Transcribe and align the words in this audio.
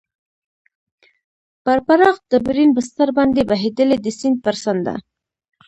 پر 1.63 1.77
پراخ 1.87 2.15
ډبرین 2.29 2.69
بستر 2.77 3.09
باندې 3.17 3.41
بهېدلې، 3.49 3.97
د 4.01 4.07
سیند 4.19 4.37
پر 4.45 4.55
څنډه. 4.63 4.95